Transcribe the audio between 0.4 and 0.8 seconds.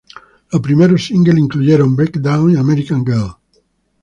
Los